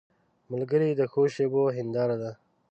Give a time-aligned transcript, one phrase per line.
[0.51, 2.31] ملګری د ښو شېبو هنداره ده